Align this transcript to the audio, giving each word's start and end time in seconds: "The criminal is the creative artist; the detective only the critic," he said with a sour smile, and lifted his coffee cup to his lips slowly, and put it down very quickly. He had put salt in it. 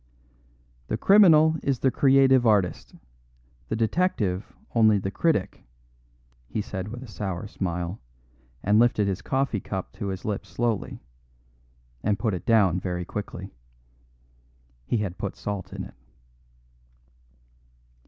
"The 0.87 0.97
criminal 0.97 1.57
is 1.61 1.77
the 1.77 1.91
creative 1.91 2.47
artist; 2.47 2.95
the 3.69 3.75
detective 3.75 4.51
only 4.73 4.97
the 4.97 5.11
critic," 5.11 5.63
he 6.47 6.59
said 6.59 6.87
with 6.87 7.03
a 7.03 7.07
sour 7.07 7.45
smile, 7.45 8.01
and 8.63 8.79
lifted 8.79 9.07
his 9.07 9.21
coffee 9.21 9.59
cup 9.59 9.93
to 9.93 10.07
his 10.07 10.25
lips 10.25 10.49
slowly, 10.49 11.03
and 12.01 12.17
put 12.17 12.33
it 12.33 12.47
down 12.47 12.79
very 12.79 13.05
quickly. 13.05 13.53
He 14.87 14.97
had 14.97 15.19
put 15.19 15.35
salt 15.35 15.71
in 15.71 15.83
it. 15.83 15.93